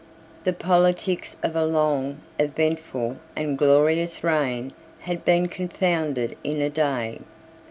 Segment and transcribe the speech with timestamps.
[0.45, 7.19] The politics of a long, eventful, and glorious reign had been confounded in a day.